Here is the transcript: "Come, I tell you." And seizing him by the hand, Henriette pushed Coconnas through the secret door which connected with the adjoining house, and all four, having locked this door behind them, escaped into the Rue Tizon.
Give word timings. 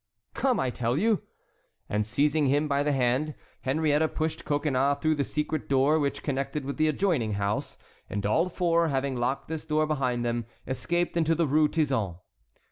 "Come, 0.33 0.59
I 0.59 0.71
tell 0.71 0.97
you." 0.97 1.21
And 1.87 2.07
seizing 2.07 2.47
him 2.47 2.67
by 2.67 2.81
the 2.81 2.91
hand, 2.91 3.35
Henriette 3.61 4.15
pushed 4.15 4.45
Coconnas 4.45 4.97
through 4.99 5.13
the 5.13 5.23
secret 5.23 5.69
door 5.69 5.99
which 5.99 6.23
connected 6.23 6.65
with 6.65 6.77
the 6.77 6.87
adjoining 6.87 7.33
house, 7.33 7.77
and 8.09 8.25
all 8.25 8.49
four, 8.49 8.87
having 8.87 9.15
locked 9.15 9.47
this 9.47 9.63
door 9.63 9.85
behind 9.85 10.25
them, 10.25 10.47
escaped 10.65 11.15
into 11.17 11.35
the 11.35 11.45
Rue 11.45 11.67
Tizon. 11.67 12.15